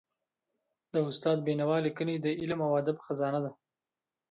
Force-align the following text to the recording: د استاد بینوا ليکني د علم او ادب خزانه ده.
د 0.93 0.95
استاد 1.09 1.37
بینوا 1.47 1.77
ليکني 1.85 2.15
د 2.21 2.27
علم 2.39 2.59
او 2.67 2.71
ادب 2.81 2.97
خزانه 3.05 3.39
ده. 3.45 3.51